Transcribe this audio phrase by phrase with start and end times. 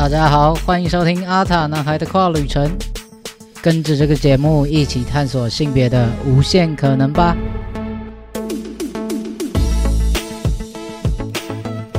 [0.00, 2.74] 大家好，欢迎收听阿塔男孩的跨旅程，
[3.60, 7.36] 跟着这个节目一起探索性别的无限可能吧。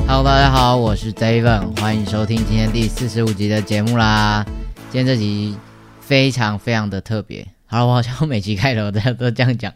[0.08, 4.44] Hello，大家好，我是 David，欢迎收听今天第四十五集的节目啦。
[4.90, 5.56] 今天这集
[6.00, 9.72] 非常非常的特别，好了，我好像每集开头都都这样讲。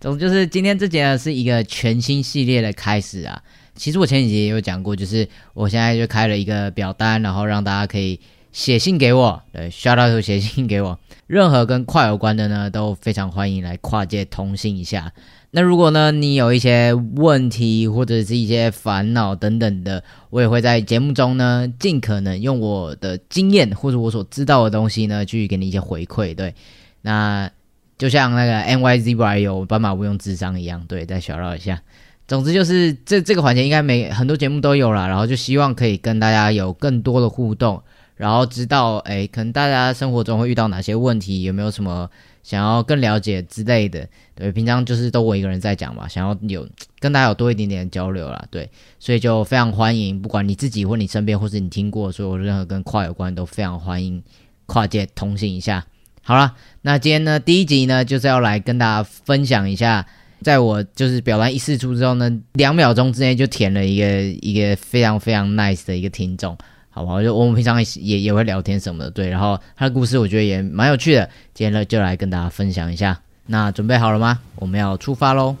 [0.00, 3.42] 总就是今天这节呢是一个全新系列的开始啊。
[3.78, 8.18] 其实我前几集也有讲过，就是我现在就开了一个表单，然后让大家可以
[8.50, 15.12] 写信给我，对，shout out 写信给我，任何跟跨有关的呢，都非常欢迎来跨界通信一下。
[15.52, 26.34] 那如果呢你有一些问题或者是一些烦恼等等的，我也会在节目中呢尽可能用我的经验或者我所知道的东西呢去给你一些回馈。
[26.34, 26.54] 对，
[27.00, 27.50] 那
[27.96, 31.80] 就像那个 N Y Z Y 有斑马无用智商一样，对，再小绕一下。
[32.28, 37.82] 总之就是这这个环节应该每很多节目都有了，然后就希望可以跟大家有更多的互动，
[38.16, 42.10] 然后知道哎，可能大家生活中会遇到哪些问题，有没有什么
[42.42, 44.06] 想要更了解之类的。
[44.34, 46.68] 对，平常就是都我一个人在讲嘛，想要有
[47.00, 48.44] 跟大家有多一点点交流啦。
[48.50, 54.22] 对，所以就非常欢迎，不管你自己或你身边，或是你听过所有任何跟跨有关，都非常欢迎
[54.66, 55.86] 跨界通信一下。
[56.22, 60.06] 好了，那今天呢第一集呢就是要来跟大家分享一下。
[60.42, 66.56] 在我就是表达一试出之后呢，两秒钟之内就填了一个一个非常非常 nice 的一个听众，
[66.90, 67.22] 好不好？
[67.22, 69.28] 就我们平常也也会聊天什么的，对。
[69.28, 73.18] 然后他的故事我觉得也蛮有趣的，今天呢就来跟大家分享一下。
[73.46, 74.38] 那准备好了吗？
[74.56, 75.56] 我们要出发喽！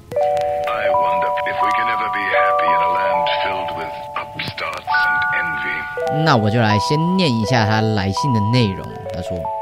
[6.24, 8.86] 那我就来先念一下他来信的内容。
[9.12, 9.57] 他说。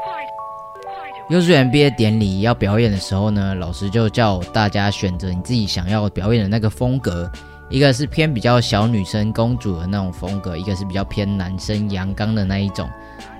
[1.29, 7.29] 幼稚园毕业典礼要表演的时候呢，老师就叫大家选择你自己想要表演的那个风格，
[7.69, 12.89] 一个是偏比较小女生公主的那种风格，一个是比较偏男生阳刚的那一种。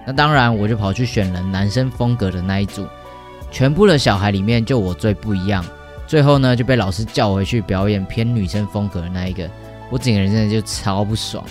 [0.06, 2.86] 那当然，我就跑去选了男生风格的那一组。
[3.52, 5.64] 全部的小孩里面，就我最不一样。
[6.06, 9.50] 最后呢，就被老师叫回去表演偏女生风格的那一个，
[9.90, 11.42] 我整个人真的就超不爽。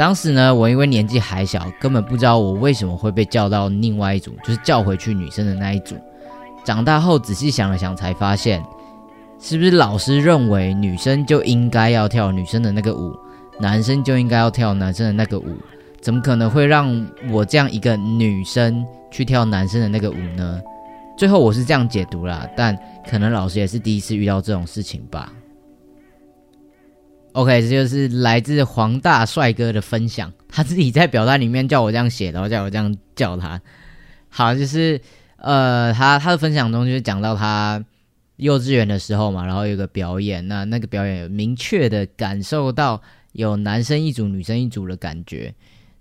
[0.00, 5.94] 当时呢，我因为年纪还小，根本不知道我为什么会被叫到另外一组，就是叫回去女生的那一组。
[6.64, 8.64] 长大后仔细想了想，才发现，
[9.38, 13.14] 是不是老师认为女生就应该要跳女生的那个舞，
[13.60, 15.54] 男生就应该要跳男生的那个舞？
[16.00, 20.62] 怎么可能会让我这样一个女生去跳男生的那个舞呢？
[21.14, 22.74] 最后我是这样解读啦，但
[23.06, 25.30] 可能老师也是第一次遇到这种事情吧。
[27.32, 33.60] OK，这就是来自黄大帅哥的分享，他自己在表单里面叫我这样写，然后叫我这样叫他。
[34.28, 35.00] 好，就是
[35.36, 37.84] 呃，他他的分享中就是讲到他
[38.36, 43.00] 幼稚园的时候嘛，然后有个表演，那那个表演明确的感受到
[43.32, 45.54] 有男生一组、女生一组的感觉。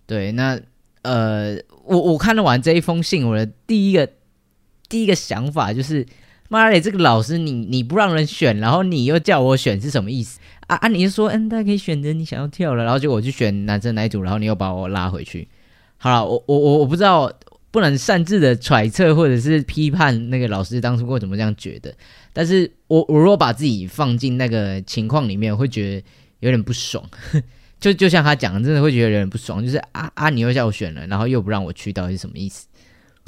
[0.08, 0.60] 对，那
[1.04, 4.10] 呃，我我看了完这一封信，我的第一个
[4.88, 6.06] 第一个想法就是，
[6.50, 10.40] 妈的，这个老师你你不让人选，然后你又叫我选，是什么意思？
[10.68, 10.88] 啊啊！
[10.88, 15.48] 你就说，嗯，大家可以选择你想要跳了，然后就我去选男生哪一组，然后你又把我拉回去。
[15.98, 17.32] 好了，我我我我不知道，
[17.72, 21.94] 不能擅自的揣测或者是批判那个老师当初为什么这样觉得。
[22.34, 26.04] 但是我我如果把自己放进那个情况里面，会觉得
[26.40, 27.04] 有点不爽。
[27.80, 32.68] 就就像他讲的，真的会觉得有点不爽，就是啊啊，你又叫我选了，然后又不让我去，到底是什么意思？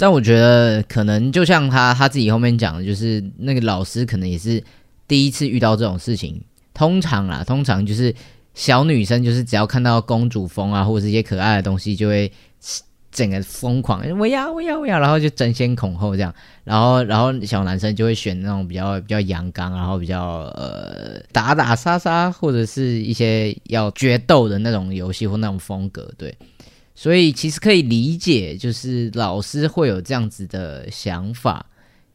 [0.02, 4.60] 但我觉得可能就像他他自己后面讲的，就是那个老师可能也是
[5.06, 6.42] 第一次遇到这种事情。
[6.74, 8.12] 通常啦，通常就是
[8.52, 12.32] 小女生，就是只要看到公主风啊，或者是一些可爱的东西，就会
[13.12, 16.34] 整个疯狂，我要我要我要，然后就争先恐后这样。
[16.64, 26.12] 然后然后小男生就会选那种比较比较阳刚，然后比较呃打打杀杀，或者是一些要决斗的那种游戏或那种风格。
[26.18, 26.36] 对，
[26.94, 31.66] 所以其实可以理解，就是老师会有这样子的想法，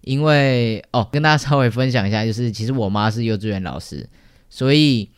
[0.02, 4.08] 因为哦，跟大家稍微分享一下，就是其实我妈是幼稚园老师。
[4.50, 5.10] 所以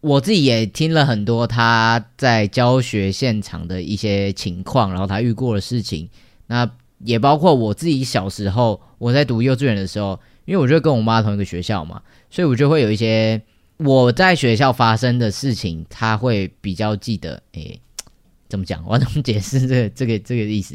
[0.00, 6.08] 我自己也听了很多她在教学现场的一些情况，然后她遇过的事情，
[6.48, 6.70] 那
[7.04, 13.40] 也包括我自己小时候我在读幼稚园的时候，因为我就跟我妈同一个学校嘛，所以我就会有一些
[13.78, 17.42] 我在学校发生的事情，他会比较记得。
[17.52, 17.80] 诶，
[18.48, 18.82] 怎么讲？
[18.86, 20.74] 我怎么解释这个这个这个意思？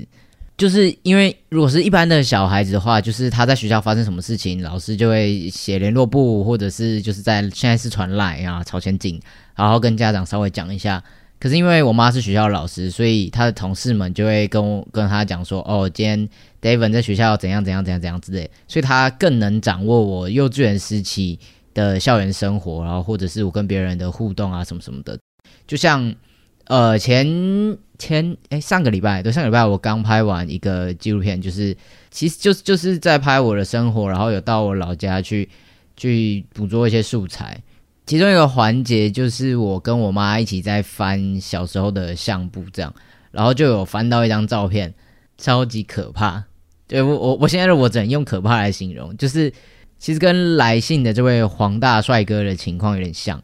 [0.56, 9.20] 就是因为如果是一般的小孩子的话，就是他在学校发生什么事情，老师就会写联络簿，或者是就是在现在是传来啊朝前进，
[9.56, 11.04] 然后跟家长稍微讲一下。
[11.40, 16.30] 可是因为我妈是学校老师，所以他的同事们就会跟我跟他讲说，哦，今天
[16.62, 21.40] David 在学校怎样怎样怎样怎样之类，所以他更能掌握我幼稚园时期
[21.74, 25.18] 的校园生活，然后或者是我跟别人的互动啊什么什么的，
[25.66, 26.14] 就像。
[26.66, 31.76] 呃，前前哎，上个礼拜对，上个礼拜我刚拍完一个纪录片，就是
[32.10, 35.50] 其实就是就是在拍我的生活，然后有到我老家去
[35.98, 37.62] 去捕捉一些素材。
[38.06, 42.94] 其中一个环节就是我跟我妈一起在翻小时候的相簿，这样，
[43.32, 44.94] 然后就有翻到一张照片，
[45.38, 46.44] 超级可怕。
[46.88, 49.52] 对我我我现在的我只能用可怕来形容，就是
[50.00, 53.42] 其实跟来信的这位黄大帅哥的情况有点像。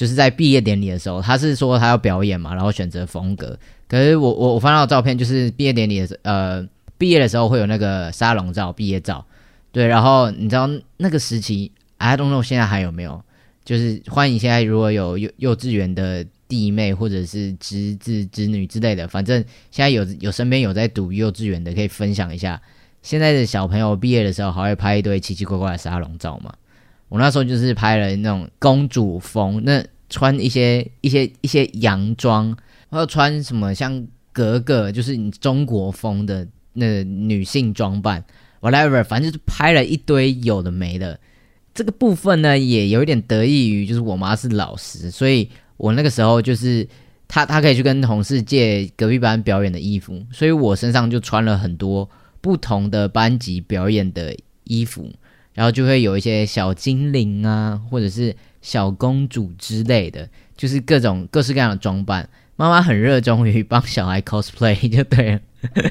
[0.00, 3.54] 就是在毕业典礼的时候，他是说他要表演嘛，然后选择风格。
[3.86, 6.66] 可是我我我翻到照片，就是毕业典礼的呃，
[6.96, 9.22] 毕业的时候会有那个沙龙照、毕业照，
[9.70, 9.86] 对。
[9.86, 10.66] 然后你知道
[10.96, 13.22] 那个时期，I don't know 现在还有没有？
[13.62, 22.58] 就是欢迎现在如果有幼幼稚园的弟妹或者是侄子侄女之类的，反正现在有有身边有在读幼稚园的，可以分享一下
[23.02, 26.54] 现在的小朋友毕业的时候还会拍一堆奇奇怪怪的沙龙照吗？
[27.10, 32.56] 我那时候就是拍了那种公主风，那穿一些一些一些洋装，
[32.88, 38.24] 还有穿什么像格格，就是你中国风的那女性装扮
[38.60, 41.18] ，whatever，反正就是拍了一堆有的没的。
[41.74, 46.86] 这个部分呢，也有一点得益于就是我妈是老师，所以我那个时候就是
[47.26, 52.08] 她她可以去跟同事借隔壁班表演的衣服，所以我身上就穿了很多
[52.40, 55.10] 不同的班级表演的衣服。
[55.60, 60.26] 然后就会有一些小精灵啊，或者是小公主之类的，
[60.56, 62.26] 就是各种各式各样的装扮。
[62.56, 65.40] 妈妈很热衷于帮小孩 cosplay， 就对了。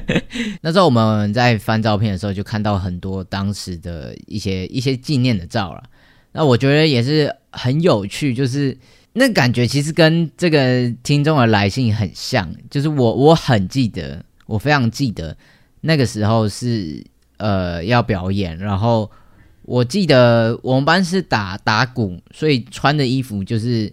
[0.62, 5.84] 那时候我们在翻照片的时候，就看到很多当时的一些一些纪念的照了。
[6.32, 8.76] 那我觉得也是很有趣，就是
[9.12, 12.52] 那感觉其实跟这个听众的来信很像。
[12.68, 15.36] 就是我我很记得，我非常记得
[15.82, 17.06] 那个时候是
[17.36, 19.08] 呃要表演，然后。
[19.70, 23.92] 我记得我们班是打打鼓，所以穿的衣服就是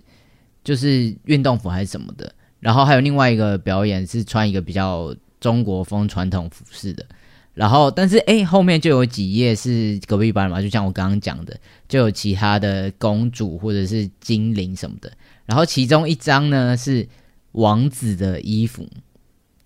[0.63, 2.33] 就是运动服还是什么的。
[2.59, 7.05] 然后还有另外一个表演是穿一个比较中国风传统服饰的。
[7.53, 11.55] 然后但是哎，后面就有几页是隔壁班嘛，就像我刚刚讲的，
[11.87, 15.11] 就有其他的公主或者是精灵什么的。
[15.45, 17.07] 然后其中一张呢是
[17.51, 18.83] 王子的衣服，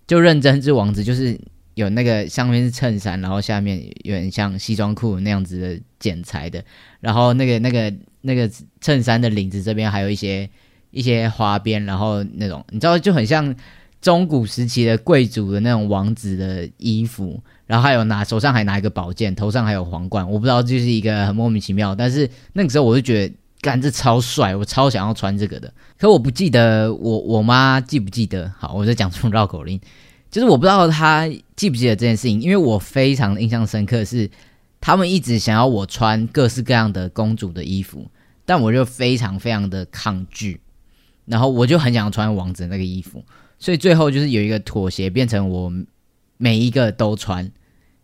[0.05, 1.39] 就认真是王子，就是。
[1.75, 6.63] 有那个上面是衬衫，然后下面有点像西装裤那样子的剪裁的，
[6.99, 8.49] 然后那个那个那个
[8.81, 10.49] 衬衫的领子这边还有一些
[10.91, 13.55] 一些花边，然后那种你知道就很像
[14.01, 29.79] 中古时期的贵族的那种王子的衣服，然后还有拿手上还拿一个宝剑，头上还有皇冠，我不知道就是一个很莫名其妙，但是那个时候我就觉得干这超帅，我超想要穿这个的， 可我不记得我我妈记不记得，好，我在讲出绕口令。
[30.31, 34.29] 就是我不知道他记不记得这件事情，因为我非常印象深刻，是
[34.79, 38.09] 他们一直想要我穿各式各样的公主的衣服，
[38.45, 40.61] 但我就非常非常的抗拒，
[41.25, 43.21] 然后我就很想穿王子那个衣服，
[43.59, 45.69] 所以最后就是有一个妥协，变成我
[46.37, 47.51] 每一个都穿，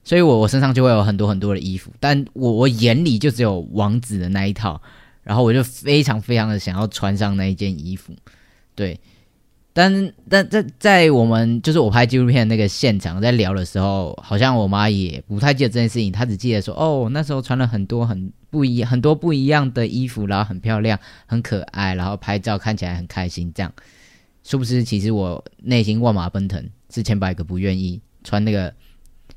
[0.03, 4.81] 所以我我身上就会有很多很多的衣服，但我我眼里就只有王子的那一套，
[5.23, 8.13] 然后我就非常非常的想要穿上那一件衣服，
[8.75, 8.99] 对。
[9.77, 23.71] 但但在在我们就是我拍纪录片那个现场在聊的时候，好像我妈也不太记得这件事情，她只记得说哦，那时候穿了很多很不一很多不一样的衣服，然后很漂亮很可爱，然后拍照看起来很开心，这样
[24.43, 24.83] 是不是？
[24.83, 28.73] 其实我内心万马奔腾，是千百个不愿意穿那个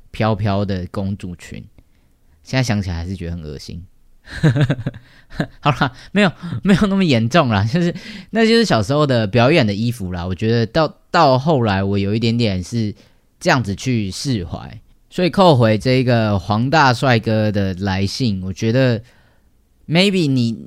[0.09, 1.63] 飘飘的公主裙，
[2.41, 3.85] 现在想起来还是觉得很恶心。
[5.59, 6.31] 好了，没有
[6.63, 7.93] 没有那么严重啦， 就是
[8.31, 10.25] 那就是小时候的表演的衣服啦。
[10.25, 12.93] 我觉得到到后来，我有一点点是
[13.39, 19.01] 这样子去释怀，所以扣回这个黄大帅哥的来信，我觉得
[19.87, 20.57] maybe 你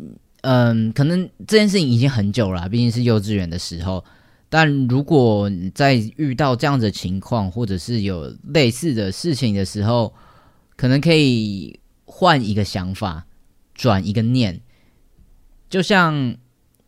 [0.42, 4.04] 嗯，可能这件事情已经很久了，毕竟是幼稚园的时候。
[4.50, 10.12] 但如果在遇到这样的情况，或者是有类似的事情的时候，
[10.76, 13.24] 可能可以换一个想法。
[13.74, 14.60] 转一个念，
[15.68, 16.36] 就像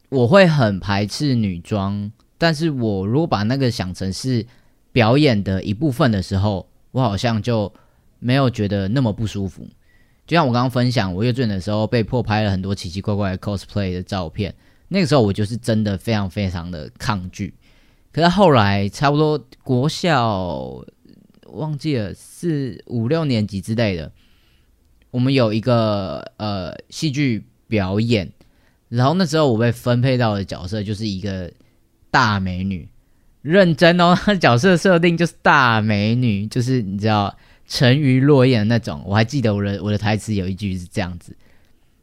[0.08, 4.46] 我会很排斥女装，但是我如果把那个想成是
[4.92, 7.72] 表演的一部分的时候，我好像就
[8.20, 9.66] 没有觉得那么不舒服。
[10.26, 14.54] 就像我刚刚分享，我幼稚园的时候被迫拍了很多奇奇怪怪的 cosplay 的照片，
[14.88, 17.52] 那个时候我就是真的非常非常的抗拒。
[18.12, 20.82] 可是后来差不多国小
[21.48, 24.10] 忘记了四五六年级之类的。
[25.16, 28.30] 我们有一个呃戏剧表演，
[28.90, 31.50] 然后那时候我被分配到的角色就是一个
[32.10, 32.86] 大美女，
[33.40, 37.34] 认真哦，角色设定就是大美女，就是你知道
[37.66, 39.02] 沉鱼落雁的那种。
[39.06, 41.34] 我还记得我的我的台词有一句是这样子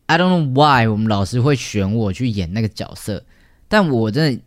[0.08, 3.24] ：I don't know why 我们老师会选我去演那个角色，
[3.68, 4.42] 但我真的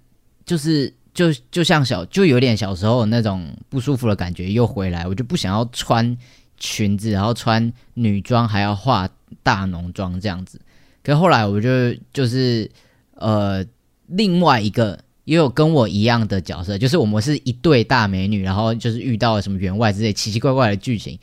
[0.45, 6.19] 就是就就像小就有点小时候那种不舒服的感觉又回来，我就不想要穿
[6.59, 9.09] 裙子，然后穿女装还要化
[9.43, 10.61] 大浓妆这样子。
[11.03, 12.71] 可后来我就就是
[13.15, 13.65] 呃
[14.07, 21.19] 另外一个也有跟我一样的角色，就是我们是一对大美女，然后就是遇到了什么员外之类奇奇怪怪的剧情，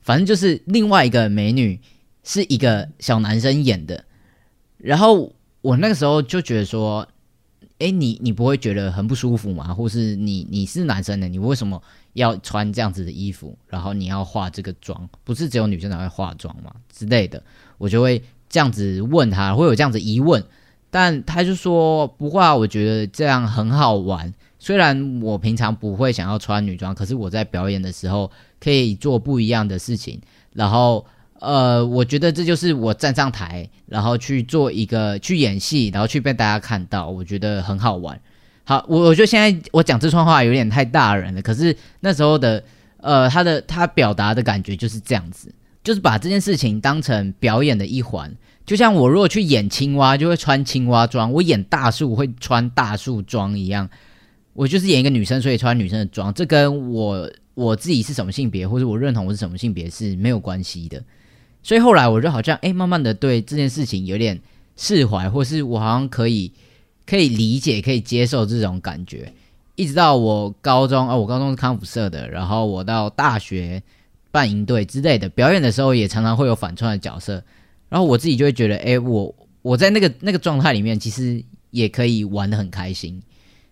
[0.00, 1.80] 反正就是另外一个美女
[2.22, 4.04] 是一个小男生演的，
[4.78, 7.06] 然后我那个时候就觉得说。
[7.80, 9.74] 哎，你你不会觉得很不舒服吗？
[9.74, 11.82] 或是你你是男生的，你为什么
[12.14, 13.56] 要穿这样子的衣服？
[13.68, 16.72] 然后你要化这个妆，不是只有女生才会化妆吗？
[16.90, 17.40] 之类的，
[17.78, 20.42] 我就会这样子问他，会有这样子疑问。
[20.90, 24.32] 但他就说不会啊，我觉得这样很好玩。
[24.58, 30.20] 虽然我平常不会想要穿女装，可是我在表演的时候可以做不一样的事情，
[30.54, 31.06] 然后。
[31.40, 38.18] 呃，我觉得这就是我站上台，然后去做一个去演戏，然后去被大家看到，我觉得很好玩。
[38.64, 42.64] 好，我我觉得现在我讲这串话有点太大人了，可是那时候的
[42.98, 48.34] 呃，他的他表达的感觉就是这样子，就是把这件事情当成表演的一环。
[48.64, 53.88] 就像我如果去演青蛙，就会穿青蛙装；我演大树会穿大树装一样。
[54.54, 61.02] 我就是演一个女生，所以穿女生的装，这跟我我自己是什么性别，或者我认同我是什么性别是没有关系的。
[61.62, 64.40] 所以后来我就好像哎，慢慢的对这件事情有点
[64.76, 66.50] 释怀，或是我好像可以
[67.06, 69.32] 可以理解、可以接受这种感觉。
[69.76, 73.82] 一直到我高中哦，我高中是康复社的，然后我到大学
[74.30, 77.42] 办营队之类的表演的时候，也常常会有反串的角色。
[77.88, 83.20] 然后我自己就会觉得，哎，我我在那个那个状态里面，其实也可以玩的很开心。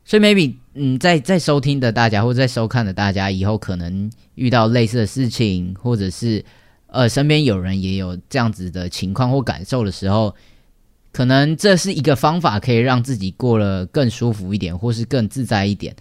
[0.05, 6.45] 所以 maybe 嗯，在在收听的大家或者在收看的大家，以后可能遇到类似的事情，或者是。
[6.95, 10.35] 呃，身边有人也有这样子的情况或感受的时候，
[11.13, 15.95] 可能这是一个方法，可以让自己过得更舒服一点，或是更自在一点。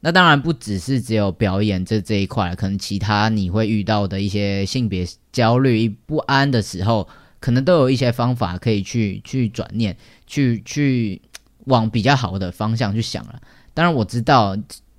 [0.00, 7.08] 那当然不只是只有表演这这一块，可能其他你会遇到的一些性别焦虑不安的时候，
[7.40, 11.20] 可能都有一些方法可以去去转念，去去
[11.64, 13.40] 往比较好的方向去想了。
[13.74, 14.56] 当然我知道，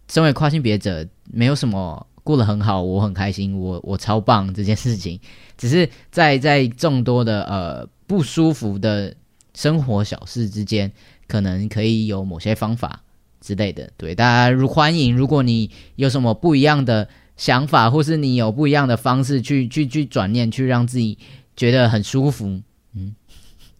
[0.08, 2.08] 身为跨性别者，没有什么。
[2.24, 5.20] 过得很好，我很开心，我我超棒这件事情，
[5.58, 9.12] 只是在在众多的呃不舒服的
[9.54, 10.92] 生活小事之间，
[11.28, 13.02] 可能可以有某些方法
[13.40, 13.90] 之类的。
[13.98, 21.18] 对大家如欢迎，如果你有什么不一样的想法，或是你有不一样的方式去去去转念，去让自己
[21.56, 22.62] 觉得很舒服，
[22.94, 23.16] 嗯。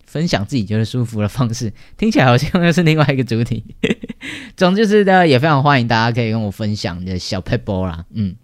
[0.04, 3.64] 分享自己觉得舒服的方式，听起来好像又是另外一个主体。
[4.58, 8.06] 总之是的，也非常欢迎大家可以跟我分享你的小 pebble 啦。
[8.12, 8.36] 嗯，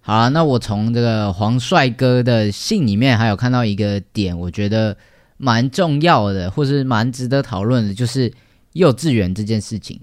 [0.00, 4.96] 好，那我从这个黄帅哥的信里面还有看到一个点，我觉得
[5.38, 8.30] 蛮重要的，或是蛮值得讨论的，就是
[8.74, 9.98] 幼稚园这件事情。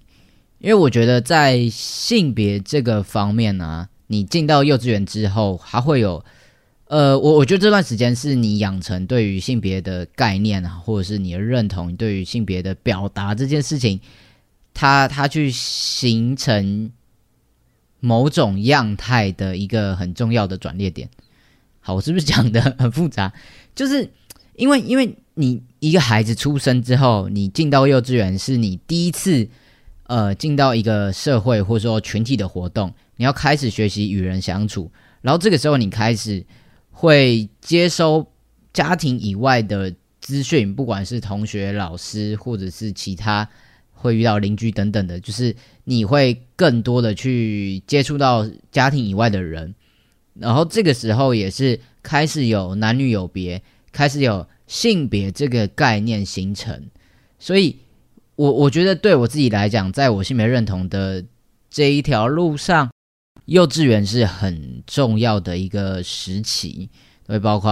[0.57, 6.25] 因为我觉得在性别这个方面呢，你进到幼稚园之后，还会有。
[6.87, 13.99] 呃，我我觉得这段时间是你养成对于性别的概念啊，或者是你的认同，对于性别的表达这件事情，
[14.71, 16.91] 它它去形成
[17.99, 21.09] 某种样态的一个很重要的转捩点。
[21.79, 23.33] 好，我是不是讲的很复杂？
[23.73, 24.07] 就是
[24.55, 29.47] 因为因为你一个孩子出生之后，你进到幼稚园是你第一次
[30.07, 36.45] 呃进到一个社会或者说群体的活动，你要开始学习与人相处，然后这个时候你开始。
[36.97, 38.25] 会接收
[38.71, 43.45] 家庭以外的资讯，不管是同学、老师，或者是其他
[43.91, 49.75] 会遇到邻居等等的，就是你会更多的去接触到家庭以外的人，
[50.35, 53.61] 然后这个时候也是开始有男女有别，
[53.91, 56.83] 开始有性别这个概念形成，
[57.39, 57.77] 所以
[58.35, 61.23] 我我觉得对我自己来讲，在我性别认同的
[61.69, 62.89] 这一条路上。
[63.45, 66.89] 幼稚园是很重要的一个时期，
[67.27, 67.71] 会包括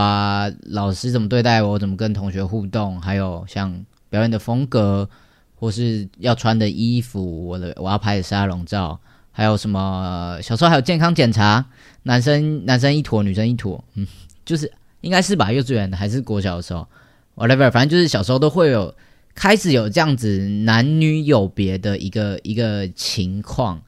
[0.65, 5.09] 老师怎么对待我，怎么跟同学互动，还有像表演的风格，
[5.55, 8.99] 或是要穿的衣服，我的我要拍的沙龙照，
[9.31, 11.65] 还有什么小时候还有健康检查，
[12.03, 14.05] 男生男生一坨，女生一坨，嗯，
[14.45, 14.71] 就是
[15.03, 15.51] 应该是吧？
[15.51, 16.87] 幼稚园还是国小的时候
[17.35, 18.95] ，whatever，反正就是小时候都会有
[19.35, 23.79] 开始有这样子男女有别的一个一个情况，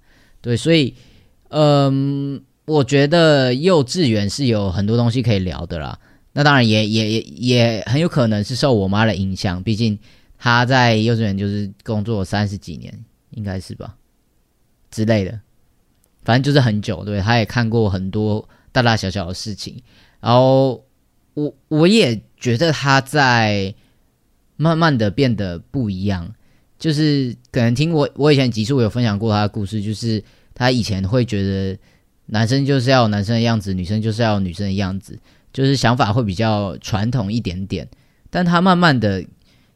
[0.42, 0.94] 对，所以。
[1.50, 5.98] 嗯，我觉得幼稚园是有很多东西可以聊的啦。
[6.34, 9.98] 那当然也也也也很有可能是受我妈的影响，毕竟
[10.38, 12.94] 她在幼稚园就是工作三十几年，
[13.30, 13.96] 应该是吧
[14.92, 15.40] 之类的。
[16.26, 19.82] 反正就是很久，对，她也看过很多大大小小的事情。
[20.20, 20.84] 然后
[21.36, 23.75] 我我也觉得他在
[24.58, 26.34] 慢慢的变得不一样。
[26.77, 30.22] 就是可能听我我以前集数有分享过他的故事，就是
[30.54, 31.77] 他以前会觉得
[32.25, 35.18] 男生就是要有男生的样子，女生就是要有女生的样子，
[35.54, 37.88] 就是想法会比较传统一点点。
[38.30, 39.24] 但他慢慢的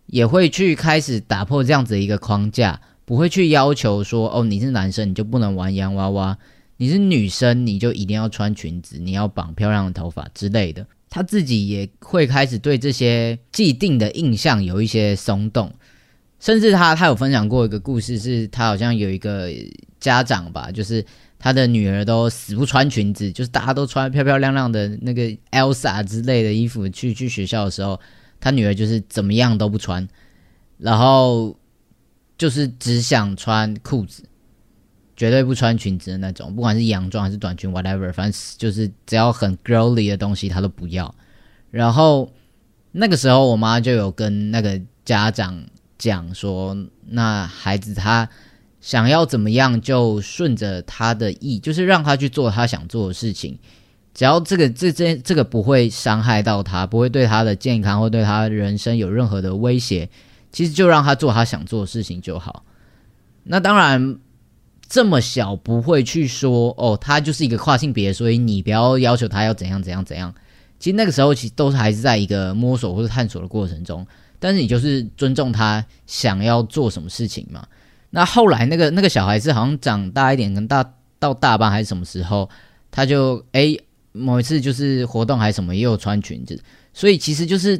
[0.07, 6.37] 也会去开始打破这样子的一个框架，不会去要求说哦你是男生你就不能玩洋娃娃，
[6.75, 10.85] 你是女生你就一定要穿裙子，你要绑漂亮的头发之类的。
[11.09, 15.73] 他自己也会开始对这些既定的印象有一些松动，
[16.39, 19.49] 甚至他他有分享过一个故事，是他好像有一个
[19.99, 21.03] 家长吧，就是
[21.39, 27.99] 他的女儿都死不穿裙子，就是大家都穿漂漂亮亮的那个 Elsa 之类的衣服去去学校的时候，
[28.39, 30.07] 他女儿就是怎么样都不穿，
[30.77, 31.57] 然后
[32.37, 34.23] 就是只想穿裤子。
[35.19, 41.13] 绝对不穿裙子的那种，不管是洋装还是短裙，whatever，反正就是只要很 girly 的东西，他都不要。
[41.71, 42.31] 然后
[42.93, 45.61] 那个时候，我妈就有跟那个家长
[45.97, 46.73] 讲说，
[47.05, 48.29] 那孩子他
[48.79, 53.59] 想要怎么样，就顺着他的意，就是让他去做他想做的事情。
[54.13, 60.09] 只要这个这这这个不会伤害到他，不会对他的健康或对他人生有任何的威胁，
[60.53, 62.63] 其实就让他做他想做的事情就好。
[63.43, 64.17] 那当然。
[64.89, 70.33] 这么小不会去说哦，他就是一个跨性别，所以你不要要求他要怎样怎样怎样。
[70.79, 74.05] 其实那个时候其实都是还是在一个摸索或者探索的过程中，
[74.39, 77.67] 但是你就是尊重他想要做什么事情嘛。
[78.09, 80.83] 那后来那个那个小孩子好像长大一点，跟大
[81.19, 82.49] 到大班还是什么时候，
[82.89, 83.77] 他就哎
[84.11, 86.59] 某一次就是活动还是什么，也有穿裙子。
[86.95, 87.79] 所以其实就是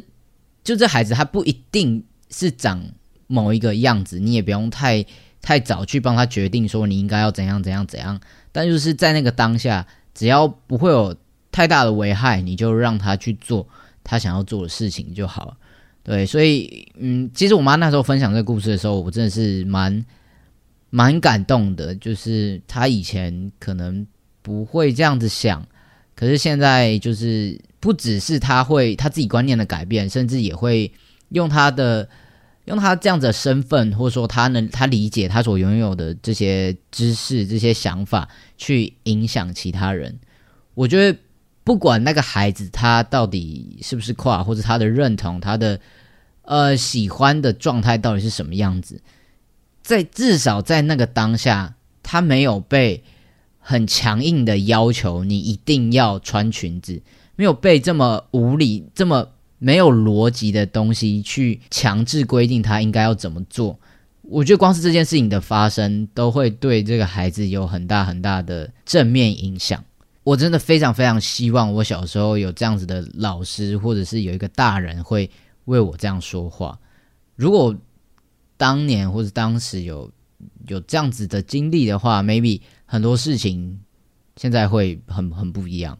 [0.62, 2.80] 就这孩子他不一定是长
[3.26, 5.04] 某一个样子，你也不用太。
[5.42, 8.20] 太早去帮他决定说你应该要怎样怎样怎样，
[8.52, 11.16] 但就是在那个当下，只要不会有
[11.50, 13.66] 太大的危害，你就让他去做
[14.04, 15.56] 他想要做的事情就好了。
[16.02, 20.04] 对，所以嗯，其实我妈那时候分享这个故事的时候，我真的是蛮
[20.90, 21.94] 蛮感动的。
[21.94, 24.06] 就是她以前可能
[24.42, 25.66] 不会这样子想，
[26.14, 30.92] 可是现在就是不只是他会他自己观念的改变，甚至也会
[31.30, 32.06] 用他的。
[32.66, 40.18] 用他这样子的身份，或者说他能他理解他所拥有的这些知识、这些想法，去影响其他人。
[40.74, 41.18] 我觉得，
[41.64, 45.80] 不管那个孩子他到底是不是跨，或者他的认同、他的
[46.42, 49.00] 呃喜欢的状态到底是什么样子，
[49.82, 53.02] 在至少在那个当下，他没有被
[53.58, 57.02] 很强硬的要求你一定要穿裙子，
[57.36, 59.30] 没有被这么无理这么。
[59.60, 63.78] 没有逻辑的东西去强制规定他应该要怎么做，
[64.22, 69.84] 我觉得光是这件事情的发生都会对这个孩子有很大很大的正面影响。
[70.24, 75.30] 我真的非常非常希望我小时候有这样子的老师，或者是有一个大人会
[75.66, 76.78] 为我这样说话。
[77.36, 77.76] 如果
[78.56, 80.10] 当年或者当时有
[80.68, 83.78] 有这样子的经历的话，maybe 很多事情
[84.36, 85.98] 现在会很很不一样。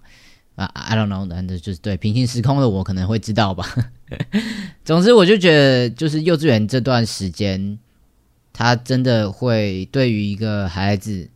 [0.60, 3.64] 啊，I don't know，难的就是对平行时空的我可能会知道吧。
[4.84, 7.78] 总之，我就觉得，就是幼稚园这段时间，
[8.52, 11.30] 他真的会对于一个孩子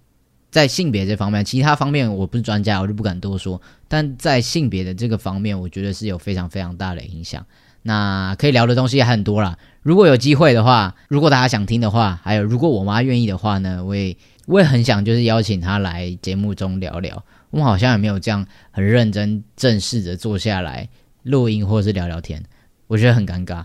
[0.50, 3.58] 在性别这方面，其他方面我不是专家，我就不敢多说。
[3.88, 7.46] 但在性别的这个方面，我觉得是有非常非常大的影响。
[7.80, 9.56] 那可以聊的东西也很多啦。
[9.80, 14.14] 如果有机会的话，如果大家想听的话，还有如果我妈愿意的话呢，我也
[14.46, 17.24] 我也很想就是邀请她来节目中聊聊。
[17.54, 20.88] 我们好像也没有这样很认真、正式的坐下来
[21.22, 22.42] 录音或者是聊聊天，
[22.88, 23.64] 我觉得很尴尬，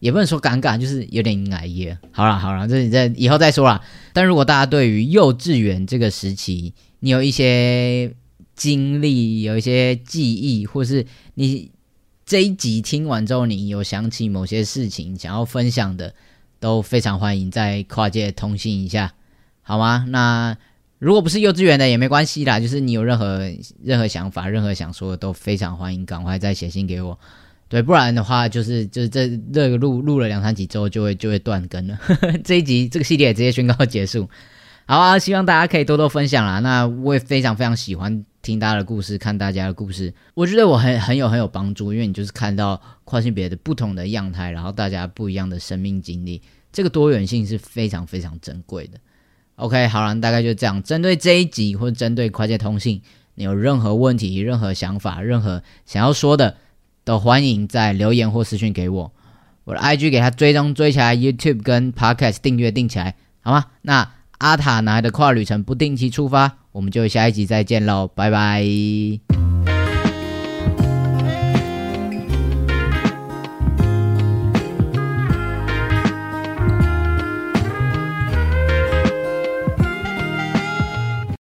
[0.00, 1.98] 也不能说尴尬，就是有点阴霾耶。
[2.10, 3.82] 好了好了，这你在以后再说啦。
[4.12, 8.14] 但如果大家对于幼稚园这个时期，你有一些
[8.54, 11.70] 经历、有一些记忆，或是你
[12.26, 16.14] 这一集听完之后，你有想起某些事情想要分享的，
[16.60, 19.14] 都非常欢迎在跨界通信一下，
[19.62, 20.04] 好吗？
[20.06, 20.58] 那。
[20.98, 23.40] 如果不是幼稚园的也没关系啦，就是你有任何
[23.82, 27.18] 任何想法、任何想说的，都非常欢迎，赶快再写信给我。
[27.68, 31.98] 对，不然的话，就是就是这这个录录了两三集之后，就会就会断更了。
[32.44, 34.28] 这一集这个系列直接宣告结束。
[34.86, 36.60] 好啊，希望大家可以多多分享啦。
[36.60, 46.40] 那我也非常非常喜欢听大家的故事，看大家的故事，我觉得我很很有很有帮助，因为你就是看到跨性别的不同的样态，然后大家不一样的生命经历，
[46.72, 48.98] 这个多元性是非常非常珍贵的。
[49.56, 50.82] OK，好了，大概就这样。
[50.82, 53.00] 针对这一集或针对跨界通信，
[53.34, 56.56] 你有任何问题、任何想法、任何想要说的，
[57.04, 59.12] 都欢迎在留言或私讯给我。
[59.64, 63.64] 我的 IG 给他追踪追起来，YouTube 跟 Podcast 订阅订起来，好吗？
[63.82, 69.45] 那阿塔拿的跨旅程不定期出发，我们就下一集再见喽，拜拜。